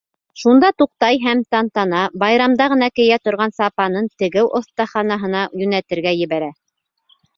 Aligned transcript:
Шунда 0.43 0.69
туҡтай 0.81 1.17
һәм 1.25 1.43
тантана, 1.55 1.99
байрамда 2.23 2.67
ғына 2.75 2.87
кейә 3.01 3.19
торған 3.29 3.53
сапанын 3.59 4.07
тегеү 4.23 4.49
оҫтаханаһына 4.61 5.45
йүнәтергә 5.61 6.19
ебәрә. 6.23 6.49